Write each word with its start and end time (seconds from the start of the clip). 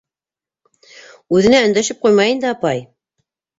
Үҙенә 1.37 1.61
өндәшеп 1.67 2.01
ҡуйма 2.07 2.29
инде, 2.33 2.53
апай. 2.57 2.85